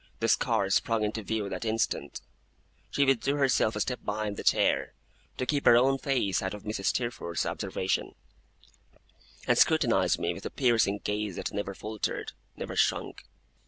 [0.19, 2.21] The scar sprung into view that instant.
[2.89, 4.95] She withdrew herself a step behind the chair,
[5.37, 6.85] to keep her own face out of Mrs.
[6.85, 8.15] Steerforth's observation;
[9.47, 13.25] and scrutinized me with a piercing gaze that never faltered, never shrunk.